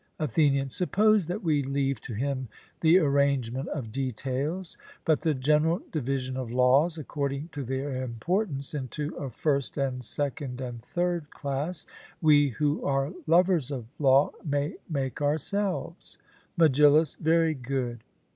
ATHENIAN: 0.19 0.71
Suppose 0.71 1.27
that 1.27 1.43
we 1.43 1.61
leave 1.61 2.01
to 2.01 2.15
him 2.15 2.47
the 2.79 2.97
arrangement 2.97 3.69
of 3.69 3.91
details. 3.91 4.75
But 5.05 5.21
the 5.21 5.35
general 5.35 5.83
division 5.91 6.37
of 6.37 6.49
laws 6.49 6.97
according 6.97 7.49
to 7.51 7.63
their 7.63 8.01
importance 8.01 8.73
into 8.73 9.13
a 9.17 9.29
first 9.29 9.77
and 9.77 10.03
second 10.03 10.59
and 10.59 10.81
third 10.81 11.29
class, 11.29 11.85
we 12.19 12.49
who 12.49 12.83
are 12.83 13.13
lovers 13.27 13.69
of 13.69 13.85
law 13.99 14.31
may 14.43 14.77
make 14.89 15.21
ourselves. 15.21 16.17
MEGILLUS: 16.57 17.17
Very 17.21 17.53
good. 17.53 17.99